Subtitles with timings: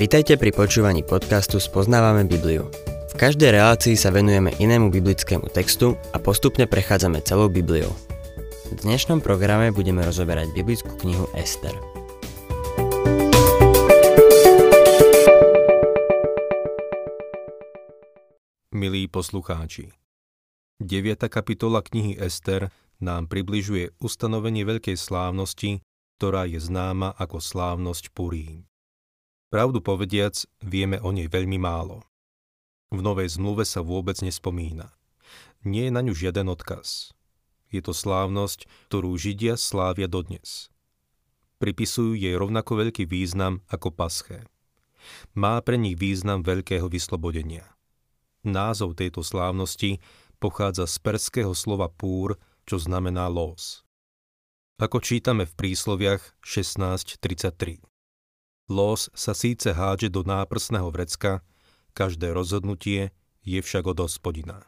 [0.00, 2.72] Vitajte pri počúvaní podcastu Spoznávame Bibliu.
[3.12, 7.92] V každej relácii sa venujeme inému biblickému textu a postupne prechádzame celou Bibliou.
[8.72, 11.76] V dnešnom programe budeme rozoberať biblickú knihu Ester.
[18.72, 19.92] Milí poslucháči,
[20.80, 21.28] 9.
[21.28, 22.72] kapitola knihy Ester
[23.04, 25.84] nám približuje ustanovenie veľkej slávnosti,
[26.16, 28.69] ktorá je známa ako slávnosť Purín.
[29.50, 32.06] Pravdu povediac, vieme o nej veľmi málo.
[32.94, 34.94] V Novej zmluve sa vôbec nespomína.
[35.66, 37.10] Nie je na ňu žiaden odkaz.
[37.66, 40.70] Je to slávnosť, ktorú Židia slávia dodnes.
[41.58, 44.46] Pripisujú jej rovnako veľký význam ako pasché.
[45.34, 47.66] Má pre nich význam veľkého vyslobodenia.
[48.46, 49.98] Názov tejto slávnosti
[50.38, 52.38] pochádza z perského slova púr,
[52.70, 53.82] čo znamená los.
[54.78, 57.89] Ako čítame v prísloviach 16.33.
[58.70, 61.42] Los sa síce hádže do náprsného vrecka,
[61.90, 63.10] každé rozhodnutie
[63.42, 64.62] je však od hospodina.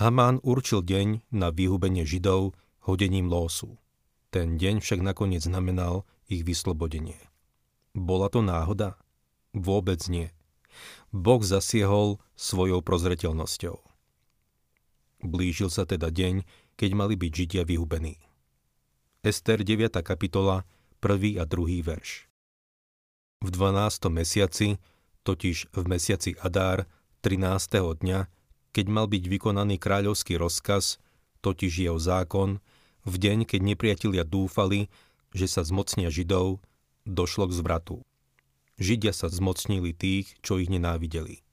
[0.00, 2.56] Hamán určil deň na vyhubenie Židov
[2.88, 3.76] hodením losu.
[4.32, 7.20] Ten deň však nakoniec znamenal ich vyslobodenie.
[7.92, 8.96] Bola to náhoda?
[9.52, 10.32] Vôbec nie.
[11.12, 13.76] Boh zasiehol svojou prozreteľnosťou.
[15.28, 16.42] Blížil sa teda deň,
[16.80, 18.16] keď mali byť Židia vyhubení.
[19.20, 19.92] Ester 9.
[20.00, 20.64] kapitola,
[21.04, 21.38] 1.
[21.38, 21.84] a 2.
[21.84, 22.33] verš.
[23.44, 24.08] V 12.
[24.08, 24.80] mesiaci,
[25.20, 26.88] totiž v mesiaci Adár,
[27.20, 27.76] 13.
[27.76, 28.24] dňa,
[28.72, 30.96] keď mal byť vykonaný kráľovský rozkaz,
[31.44, 32.64] totiž jeho zákon,
[33.04, 34.88] v deň, keď nepriatelia dúfali,
[35.36, 36.64] že sa zmocnia Židov,
[37.04, 37.96] došlo k zvratu.
[38.80, 41.44] Židia sa zmocnili tých, čo ich nenávideli.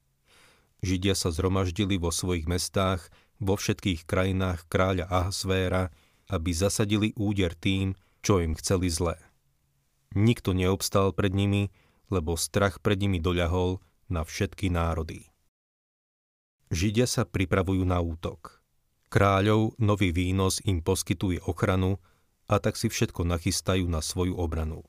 [0.79, 3.11] Židia sa zhromaždili vo svojich mestách,
[3.43, 5.91] vo všetkých krajinách kráľa Ahasvéra,
[6.31, 9.19] aby zasadili úder tým, čo im chceli zlé.
[10.11, 11.71] Nikto neobstal pred nimi,
[12.11, 13.79] lebo strach pred nimi doľahol
[14.11, 15.31] na všetky národy.
[16.71, 18.59] Židia sa pripravujú na útok.
[19.11, 21.99] Kráľov nový výnos im poskytuje ochranu
[22.47, 24.83] a tak si všetko nachystajú na svoju obranu.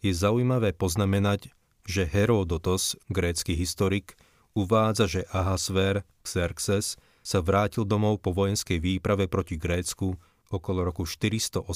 [0.00, 1.52] Je zaujímavé poznamenať,
[1.84, 4.16] že Herodotos, grécky historik,
[4.56, 10.16] uvádza, že Ahasver, Xerxes, sa vrátil domov po vojenskej výprave proti Grécku
[10.50, 11.68] okolo roku 480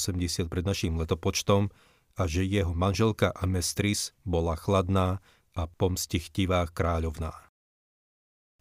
[0.51, 1.69] pred našim letopočtom
[2.15, 5.19] a že jeho manželka Amestris bola chladná
[5.55, 7.35] a pomstichtivá kráľovná.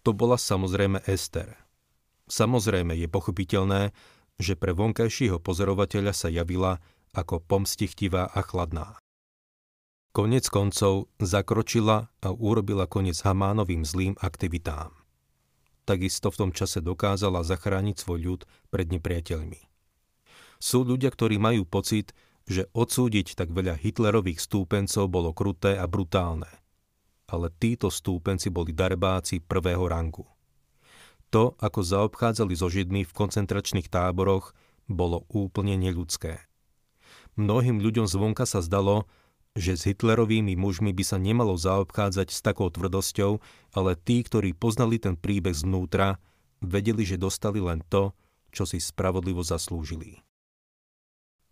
[0.04, 1.56] To bola samozrejme Ester.
[2.28, 3.96] Samozrejme je pochopiteľné,
[4.42, 6.82] že pre vonkajšieho pozorovateľa sa javila
[7.14, 8.98] ako pomstichtivá a chladná.
[10.14, 14.94] Konec koncov zakročila a urobila koniec Hamánovým zlým aktivitám.
[15.90, 19.58] Takisto v tom čase dokázala zachrániť svoj ľud pred nepriateľmi.
[20.62, 26.50] Sú ľudia, ktorí majú pocit, že odsúdiť tak veľa Hitlerových stúpencov bolo kruté a brutálne.
[27.28, 30.28] Ale títo stúpenci boli darebáci prvého rangu.
[31.32, 34.54] To, ako zaobchádzali so Židmi v koncentračných táboroch,
[34.86, 36.38] bolo úplne neľudské.
[37.34, 39.10] Mnohým ľuďom zvonka sa zdalo,
[39.58, 43.42] že s Hitlerovými mužmi by sa nemalo zaobchádzať s takou tvrdosťou,
[43.74, 46.22] ale tí, ktorí poznali ten príbeh znútra,
[46.62, 48.14] vedeli, že dostali len to,
[48.54, 50.22] čo si spravodlivo zaslúžili.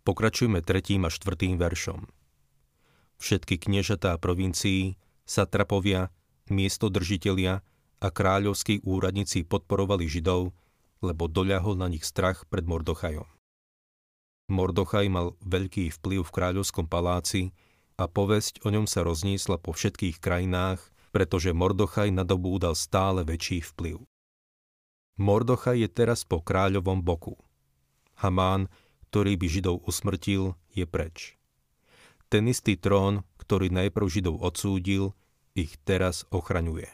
[0.02, 2.10] Pokračujme tretím a štvrtým veršom.
[3.22, 6.10] Všetky kniežatá provincií, satrapovia,
[6.50, 7.62] miestodržitelia
[8.02, 10.50] a kráľovskí úradníci podporovali Židov,
[11.02, 13.26] lebo doľahol na nich strach pred Mordochajom.
[14.50, 17.54] Mordochaj mal veľký vplyv v kráľovskom paláci
[17.94, 20.82] a povesť o ňom sa rozniesla po všetkých krajinách,
[21.14, 24.02] pretože Mordochaj nadobúdal stále väčší vplyv.
[25.20, 27.38] Mordochaj je teraz po kráľovom boku.
[28.18, 28.66] Hamán
[29.12, 31.36] ktorý by Židov usmrtil, je preč.
[32.32, 35.12] Ten istý trón, ktorý najprv Židov odsúdil,
[35.52, 36.88] ich teraz ochraňuje.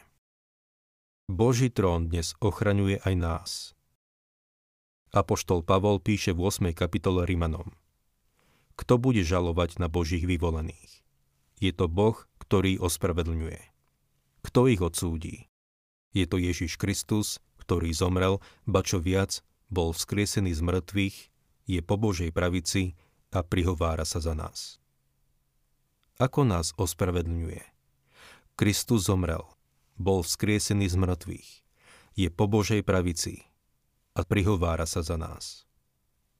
[1.31, 3.49] Boží trón dnes ochraňuje aj nás.
[5.15, 6.75] Apoštol Pavol píše v 8.
[6.75, 7.71] kapitole Rimanom.
[8.75, 10.99] Kto bude žalovať na Božích vyvolených?
[11.63, 13.63] Je to Boh, ktorý ospravedlňuje.
[14.43, 15.47] Kto ich odsúdi?
[16.11, 19.39] Je to Ježiš Kristus, ktorý zomrel, ba čo viac,
[19.71, 21.38] bol vzkriesený z mŕtvych
[21.69, 22.97] je po Božej pravici
[23.29, 24.81] a prihovára sa za nás.
[26.17, 27.61] Ako nás ospravedlňuje?
[28.57, 29.45] Kristus zomrel,
[30.01, 31.49] bol vzkriesený z mŕtvych,
[32.17, 33.45] je po Božej pravici
[34.17, 35.69] a prihovára sa za nás.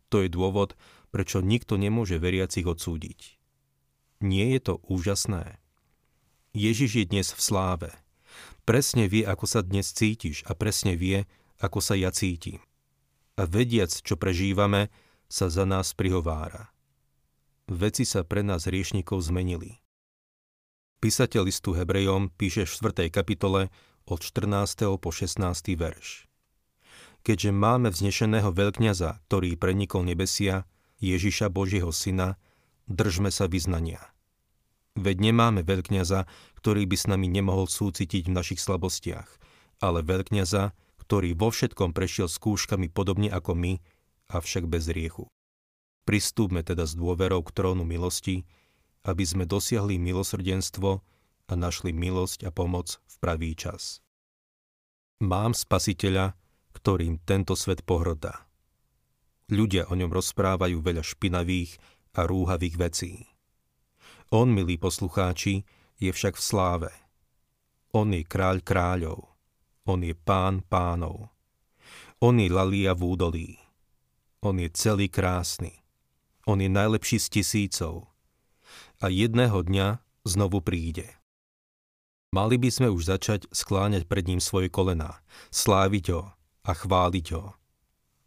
[0.09, 0.73] To je dôvod,
[1.13, 3.37] prečo nikto nemôže veriacich odsúdiť.
[4.25, 5.61] Nie je to úžasné?
[6.57, 7.89] Ježiš je dnes v sláve.
[8.65, 11.29] Presne vie, ako sa dnes cítiš a presne vie,
[11.61, 12.59] ako sa ja cítim.
[13.39, 14.91] A vediac, čo prežívame,
[15.29, 16.73] sa za nás prihovára.
[17.69, 19.77] Veci sa pre nás riešnikov zmenili.
[20.99, 23.13] Písateľ listu Hebrejom píše v 4.
[23.13, 23.69] kapitole
[24.09, 24.97] od 14.
[24.97, 25.45] po 16.
[25.77, 26.25] verš.
[27.21, 30.65] Keďže máme vznešeného veľkňaza, ktorý prenikol nebesia,
[30.97, 32.35] Ježiša Božieho syna,
[32.89, 34.01] držme sa vyznania.
[34.97, 36.25] Veď nemáme veľkňaza,
[36.59, 39.29] ktorý by s nami nemohol súcitiť v našich slabostiach,
[39.79, 40.73] ale veľkňaza,
[41.05, 43.79] ktorý vo všetkom prešiel skúškami podobne ako my,
[44.29, 45.27] avšak bez riechu.
[46.09, 48.45] Pristúpme teda s dôverou k trónu milosti,
[49.05, 51.01] aby sme dosiahli milosrdenstvo
[51.49, 54.01] a našli milosť a pomoc v pravý čas.
[55.19, 56.33] Mám spasiteľa,
[56.71, 58.47] ktorým tento svet pohrdá.
[59.51, 61.75] Ľudia o ňom rozprávajú veľa špinavých
[62.15, 63.27] a rúhavých vecí.
[64.31, 65.67] On, milí poslucháči,
[65.99, 66.91] je však v sláve.
[67.91, 69.27] On je kráľ kráľov.
[69.89, 71.33] On je pán pánov.
[72.23, 73.49] On je lalia v údolí.
[74.39, 75.83] On je celý krásny.
[76.47, 78.07] On je najlepší z tisícov.
[79.03, 81.19] A jedného dňa znovu príde.
[82.31, 85.19] Mali by sme už začať skláňať pred ním svoje kolená,
[85.51, 86.23] sláviť ho
[86.63, 87.57] a chváliť ho.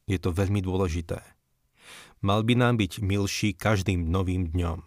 [0.05, 1.23] Je to veľmi dôležité.
[2.21, 4.85] Mal by nám byť milší každým novým dňom.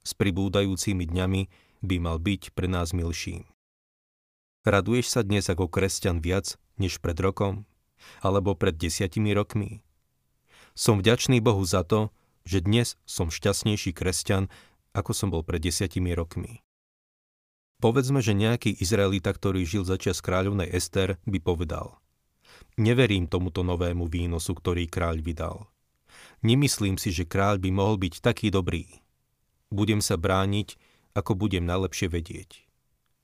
[0.00, 1.42] S pribúdajúcimi dňami
[1.84, 3.44] by mal byť pre nás milším.
[4.64, 7.68] Raduješ sa dnes ako kresťan viac než pred rokom?
[8.22, 9.82] Alebo pred desiatimi rokmi?
[10.78, 12.14] Som vďačný Bohu za to,
[12.46, 14.46] že dnes som šťastnejší kresťan,
[14.94, 16.62] ako som bol pred desiatimi rokmi.
[17.82, 21.98] Povedzme, že nejaký Izraelita, ktorý žil začias kráľovnej Ester, by povedal
[22.78, 25.66] Neverím tomuto novému výnosu, ktorý kráľ vydal.
[26.46, 28.86] Nemyslím si, že kráľ by mohol byť taký dobrý.
[29.74, 30.78] Budem sa brániť,
[31.10, 32.70] ako budem najlepšie vedieť.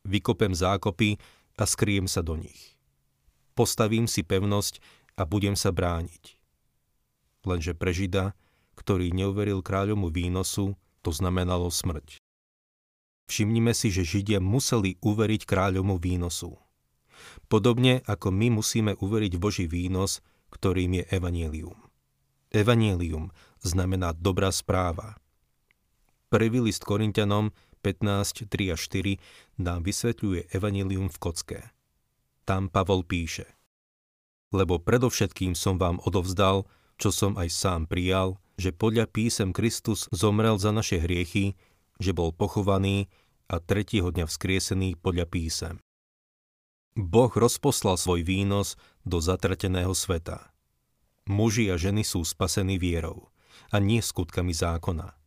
[0.02, 1.22] Vykopem zákopy
[1.54, 2.74] a skriem sa do nich.
[3.54, 4.82] Postavím si pevnosť
[5.14, 6.43] a budem sa brániť.
[7.44, 8.32] Lenže pre Žida,
[8.74, 10.74] ktorý neuveril kráľomu výnosu,
[11.04, 12.18] to znamenalo smrť.
[13.28, 16.56] Všimnime si, že Židia museli uveriť kráľomu výnosu.
[17.48, 20.20] Podobne ako my musíme uveriť Boží výnos,
[20.52, 21.78] ktorým je Evangelium.
[22.52, 23.32] Evangelium
[23.64, 25.16] znamená dobrá správa.
[26.28, 27.50] Prvý list Korintianom
[27.84, 31.60] 15, 3 a 4 nám vysvetľuje Evangelium v kocke.
[32.44, 33.48] Tam Pavol píše
[34.52, 40.58] Lebo predovšetkým som vám odovzdal, čo som aj sám prijal, že podľa písem Kristus zomrel
[40.58, 41.58] za naše hriechy,
[41.98, 43.10] že bol pochovaný
[43.50, 45.74] a tretieho dňa vzkriesený podľa písem.
[46.94, 50.54] Boh rozposlal svoj výnos do zatrateného sveta.
[51.26, 53.34] Muži a ženy sú spasení vierou
[53.74, 55.18] a nie skutkami zákona.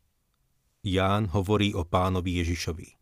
[0.88, 2.96] Ján hovorí o pánovi Ježišovi.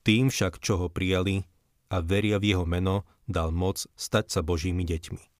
[0.00, 1.44] Tým však, čo ho prijali
[1.92, 5.33] a veria v jeho meno, dal moc stať sa Božími deťmi.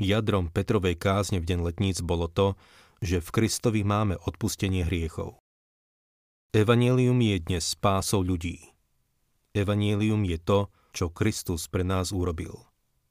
[0.00, 2.56] Jadrom Petrovej kázne v deň letníc bolo to,
[3.04, 5.36] že v Kristovi máme odpustenie hriechov.
[6.56, 8.72] Evangelium je dnes spásou ľudí.
[9.52, 12.64] Evangelium je to, čo Kristus pre nás urobil.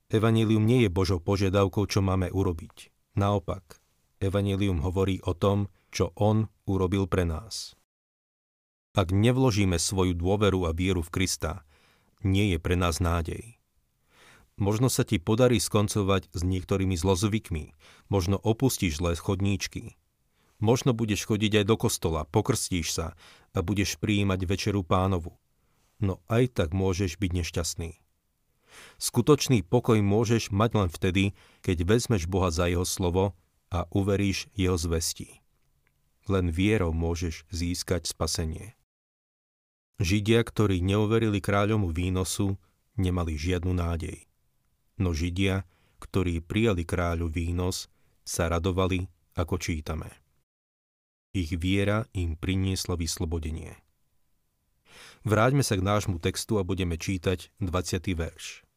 [0.10, 2.90] Evangelium nie je Božou požiadavkou, čo máme urobiť.
[3.14, 3.78] Naopak,
[4.18, 7.78] Evangelium hovorí o tom, čo On urobil pre nás.
[8.98, 11.62] Ak nevložíme svoju dôveru a vieru v Krista,
[12.26, 13.59] nie je pre nás nádej.
[14.60, 17.72] Možno sa ti podarí skoncovať s niektorými zlozvykmi,
[18.12, 19.96] možno opustíš zlé chodníčky,
[20.60, 23.08] Možno budeš chodiť aj do kostola, pokrstíš sa
[23.56, 25.40] a budeš prijímať večeru pánovu.
[26.04, 27.92] No aj tak môžeš byť nešťastný.
[29.00, 31.24] Skutočný pokoj môžeš mať len vtedy,
[31.64, 33.36] keď vezmeš Boha za jeho slovo
[33.72, 35.40] a uveríš jeho zvesti.
[36.28, 38.76] Len vierou môžeš získať spasenie.
[40.00, 42.56] Židia, ktorí neuverili kráľomu výnosu,
[42.96, 44.29] nemali žiadnu nádej.
[45.00, 45.64] No Židia,
[46.04, 47.88] ktorí prijali kráľu výnos,
[48.28, 49.08] sa radovali,
[49.40, 50.12] ako čítame.
[51.32, 53.80] Ich viera im priniesla vyslobodenie.
[55.24, 58.20] Vráťme sa k nášmu textu a budeme čítať 20.
[58.20, 58.68] verš.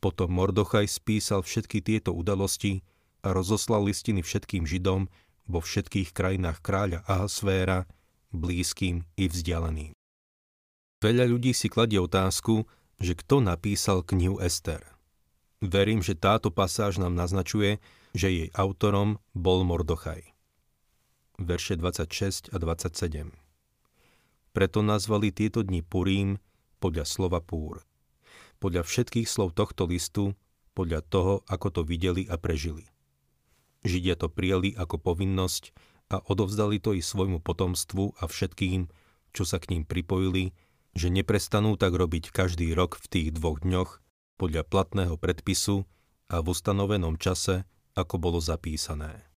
[0.00, 2.80] Potom Mordochaj spísal všetky tieto udalosti
[3.20, 5.12] a rozoslal listiny všetkým Židom
[5.44, 7.84] vo všetkých krajinách kráľa Ahasvéra,
[8.32, 9.92] blízkym i vzdialeným.
[11.00, 12.64] Veľa ľudí si kladie otázku,
[13.00, 14.84] že kto napísal knihu Ester.
[15.60, 17.78] Verím, že táto pasáž nám naznačuje,
[18.16, 20.30] že jej autorom bol Mordochaj
[21.40, 23.32] verše 26 a 27.
[24.52, 26.36] Preto nazvali tieto dni Purím
[26.78, 27.80] podľa slova Púr.
[28.60, 30.36] Podľa všetkých slov tohto listu,
[30.76, 32.84] podľa toho, ako to videli a prežili.
[33.80, 35.72] Židia to prijali ako povinnosť
[36.12, 38.92] a odovzdali to i svojmu potomstvu a všetkým,
[39.32, 40.52] čo sa k ním pripojili,
[40.92, 44.02] že neprestanú tak robiť každý rok v tých dvoch dňoch
[44.40, 45.84] podľa platného predpisu
[46.32, 49.28] a v ustanovenom čase, ako bolo zapísané.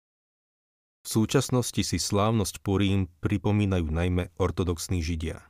[1.02, 5.42] V súčasnosti si slávnosť Purín pripomínajú najmä ortodoxní židia.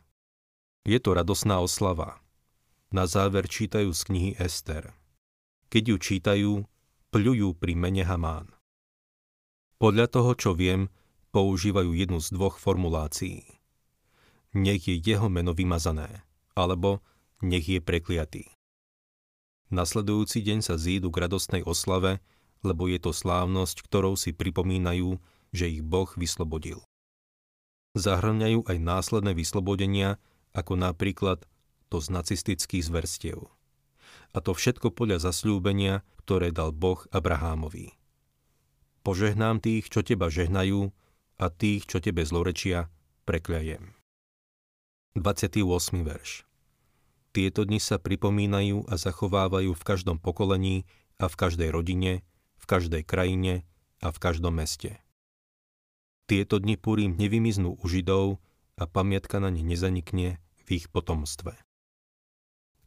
[0.89, 2.25] Je to radosná oslava.
[2.89, 4.97] Na záver čítajú z knihy Ester.
[5.69, 6.53] Keď ju čítajú,
[7.13, 8.49] pľujú pri mene Hamán.
[9.77, 10.89] Podľa toho, čo viem,
[11.37, 13.45] používajú jednu z dvoch formulácií.
[14.57, 16.25] Nech je jeho meno vymazané,
[16.57, 17.05] alebo
[17.45, 18.49] nech je prekliatý.
[19.73, 22.21] Nasledujúci deň sa zídu k radostnej oslave,
[22.61, 25.17] lebo je to slávnosť, ktorou si pripomínajú,
[25.49, 26.85] že ich Boh vyslobodil.
[27.97, 30.21] Zahrňajú aj následné vyslobodenia,
[30.53, 31.49] ako napríklad
[31.89, 33.49] to z nacistických zverstiev.
[34.37, 37.97] A to všetko podľa zasľúbenia, ktoré dal Boh Abrahámovi.
[39.01, 40.93] Požehnám tých, čo teba žehnajú,
[41.41, 42.93] a tých, čo tebe zlorečia,
[43.25, 43.97] prekľajem.
[45.17, 45.65] 28.
[46.05, 46.52] verš
[47.33, 50.85] Tieto dni sa pripomínajú a zachovávajú v každom pokolení
[51.17, 52.21] a v každej rodine,
[52.61, 53.65] v každej krajine
[54.05, 55.01] a v každom meste.
[56.29, 58.39] Tieto dni Purim nevymiznú u Židov
[58.77, 61.57] a pamiatka na ne nezanikne v ich potomstve.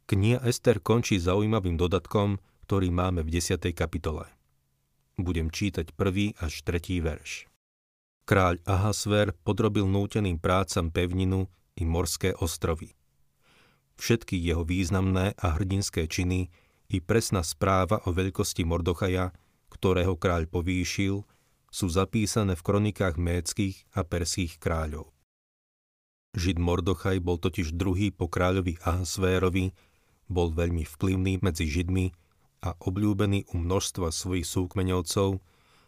[0.06, 3.58] Kniha Ester končí zaujímavým dodatkom, ktorý máme v 10.
[3.74, 4.30] kapitole.
[5.18, 7.50] Budem čítať prvý až tretí verš.
[8.26, 11.46] Kráľ Ahasver podrobil núteným prácam pevninu
[11.78, 12.95] i morské ostrovy.
[13.96, 16.52] Všetky jeho významné a hrdinské činy
[16.92, 19.32] i presná správa o veľkosti Mordochaja,
[19.72, 21.24] ktorého kráľ povýšil,
[21.72, 25.12] sú zapísané v kronikách méckých a perských kráľov.
[26.36, 29.72] Žid Mordochaj bol totiž druhý po kráľovi Ahasvérovi,
[30.28, 32.12] bol veľmi vplyvný medzi Židmi
[32.64, 35.40] a obľúbený u množstva svojich súkmeňovcov,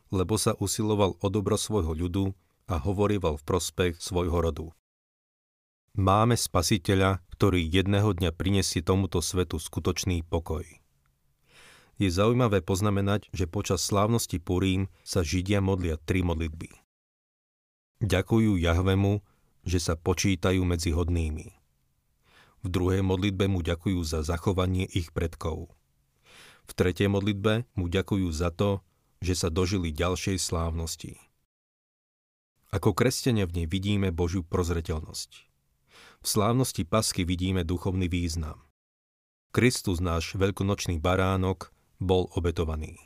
[0.09, 2.33] lebo sa usiloval o dobro svojho ľudu
[2.69, 4.73] a hovorieval v prospech svojho rodu.
[5.95, 10.66] Máme spasiteľa, ktorý jedného dňa prinesie tomuto svetu skutočný pokoj.
[11.99, 16.71] Je zaujímavé poznamenať, že počas slávnosti Purín sa Židia modlia tri modlitby.
[17.99, 19.18] Ďakujú Jahvemu,
[19.66, 21.50] že sa počítajú medzi hodnými.
[22.62, 25.71] V druhej modlitbe mu ďakujú za zachovanie ich predkov.
[26.68, 28.83] V tretej modlitbe mu ďakujú za to,
[29.18, 31.18] že sa dožili ďalšej slávnosti.
[32.71, 35.48] Ako kresťania v nej vidíme Božiu prozreteľnosť.
[36.18, 38.58] V slávnosti Pasky vidíme duchovný význam.
[39.54, 42.98] Kristus, náš veľkonočný baránok, bol obetovaný.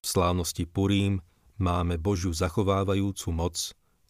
[0.00, 1.20] V slávnosti Purím
[1.60, 3.56] máme Božiu zachovávajúcu moc,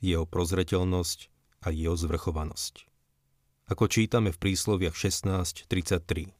[0.02, 1.18] jeho prozreteľnosť
[1.66, 2.86] a jeho zvrchovanosť.
[3.70, 6.34] Ako čítame v prísloviach 16.33.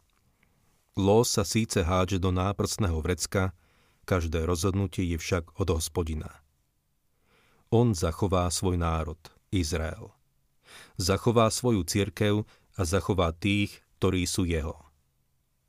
[0.99, 3.55] Los sa síce hádže do náprstného vrecka,
[4.03, 6.43] každé rozhodnutie je však od hospodina.
[7.71, 9.19] On zachová svoj národ,
[9.55, 10.11] Izrael.
[10.97, 14.91] Zachová svoju cirkev a zachová tých, ktorí sú jeho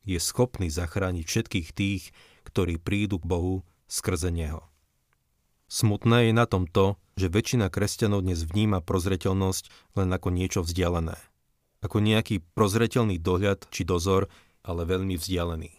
[0.06, 2.04] je schopný zachrániť všetkých tých,
[2.48, 3.56] ktorí prídu k Bohu
[3.86, 4.66] skrze Neho.
[5.72, 11.16] Smutné je na tom to, že väčšina kresťanov dnes vníma prozreteľnosť len ako niečo vzdialené.
[11.82, 14.28] Ako nejaký prozreteľný dohľad či dozor,
[14.62, 15.72] ale veľmi vzdialený.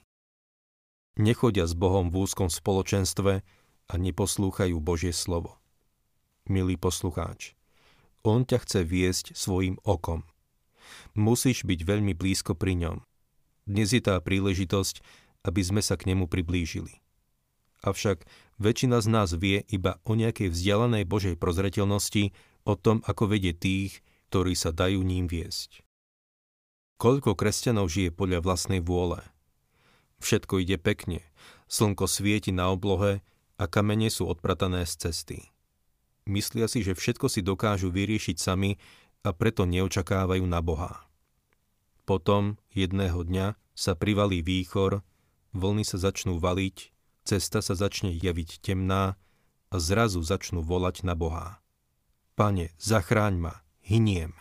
[1.20, 3.44] Nechodia s Bohom v úzkom spoločenstve
[3.90, 5.60] a neposlúchajú Božie slovo.
[6.48, 7.52] Milý poslucháč,
[8.22, 10.22] On ťa chce viesť svojim okom.
[11.18, 12.96] Musíš byť veľmi blízko pri ňom,
[13.62, 15.06] dnes je tá príležitosť,
[15.46, 16.98] aby sme sa k nemu priblížili.
[17.86, 18.26] Avšak
[18.58, 22.34] väčšina z nás vie iba o nejakej vzdialenej Božej prozreteľnosti,
[22.66, 25.82] o tom, ako vedie tých, ktorí sa dajú ním viesť.
[26.98, 29.18] Koľko kresťanov žije podľa vlastnej vôle?
[30.22, 31.26] Všetko ide pekne,
[31.66, 33.22] slnko svieti na oblohe
[33.58, 35.38] a kamene sú odpratané z cesty.
[36.26, 38.78] Myslia si, že všetko si dokážu vyriešiť sami
[39.26, 41.06] a preto neočakávajú na Boha.
[42.06, 45.02] Potom jedného dňa sa privalí výchor,
[45.54, 46.90] vlny sa začnú valiť,
[47.22, 49.14] cesta sa začne javiť temná
[49.70, 51.62] a zrazu začnú volať na Boha.
[52.34, 53.54] Pane, zachráň ma,
[53.86, 54.34] hyniem,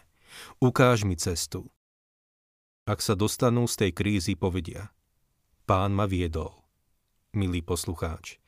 [0.58, 1.70] ukáž mi cestu.
[2.90, 4.90] Ak sa dostanú z tej krízy, povedia,
[5.70, 6.52] Pán ma viedol.
[7.32, 8.42] Milý poslucháč,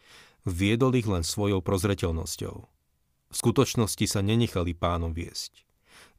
[0.44, 2.73] viedol ich len svojou prozreteľnosťou.
[3.34, 5.66] V skutočnosti sa nenechali pánom viesť.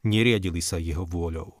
[0.03, 1.55] Neriadili sa jeho vôľou.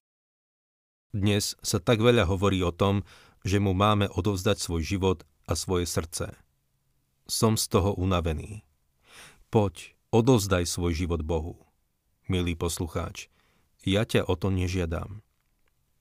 [1.15, 3.07] Dnes sa tak veľa hovorí o tom,
[3.47, 6.35] že mu máme odovzdať svoj život a svoje srdce.
[7.31, 8.67] Som z toho unavený.
[9.47, 11.63] Poď, odovzdaj svoj život Bohu.
[12.27, 13.31] Milý poslucháč,
[13.87, 15.23] ja ťa o to nežiadam.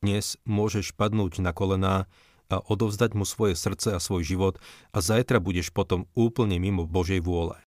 [0.03, 2.11] Dnes môžeš padnúť na kolená
[2.51, 4.59] a odovzdať mu svoje srdce a svoj život
[4.91, 7.64] a zajtra budeš potom úplne mimo Božej vôle.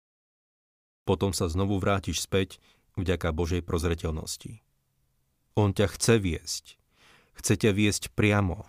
[1.05, 2.57] Potom sa znovu vrátiš späť
[2.97, 4.59] vďaka Božej prozreteľnosti.
[5.55, 6.65] On ťa chce viesť
[7.35, 8.63] Chce ťa viesť priamo.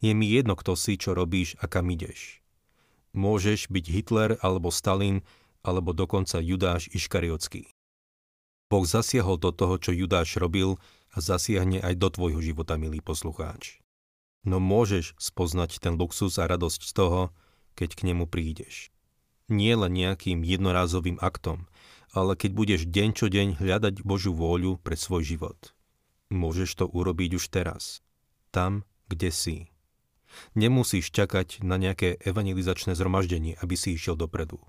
[0.00, 2.40] Je mi jedno, kto si, čo robíš a kam ideš.
[3.12, 5.20] Môžeš byť Hitler alebo Stalin,
[5.60, 7.68] alebo dokonca Judáš Iškariotský.
[8.68, 10.80] Boh zasiahol do toho, čo Judáš robil
[11.12, 13.80] a zasiahne aj do tvojho života, milý poslucháč.
[14.44, 17.20] No môžeš spoznať ten luxus a radosť z toho,
[17.76, 18.88] keď k nemu prídeš.
[19.48, 21.67] Nie len nejakým jednorázovým aktom,
[22.12, 25.76] ale keď budeš deň čo deň hľadať Božiu vôľu pre svoj život.
[26.28, 28.04] Môžeš to urobiť už teraz.
[28.52, 29.56] Tam, kde si.
[30.52, 34.60] Nemusíš čakať na nejaké evangelizačné zhromaždenie, aby si išiel dopredu.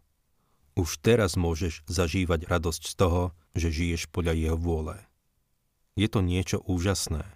[0.79, 4.96] Už teraz môžeš zažívať radosť z toho, že žiješ podľa jeho vôle.
[6.00, 7.27] Je to niečo úžasné.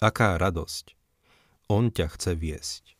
[0.00, 0.96] Aká radosť.
[1.68, 2.99] On ťa chce viesť.